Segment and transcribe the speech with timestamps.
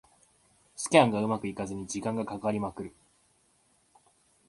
[0.75, 2.95] スキャンがうまくいかずに時間がかかりまくる